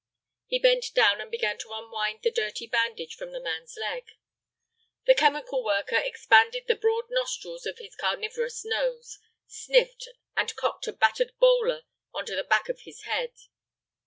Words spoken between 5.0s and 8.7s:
The chemical worker expanded the broad nostrils of his carnivorous